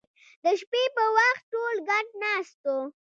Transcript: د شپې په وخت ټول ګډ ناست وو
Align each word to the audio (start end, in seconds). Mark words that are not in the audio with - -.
د 0.43 0.45
شپې 0.59 0.83
په 0.95 1.03
وخت 1.17 1.43
ټول 1.53 1.75
ګډ 1.89 2.05
ناست 2.23 2.57
وو 2.65 2.77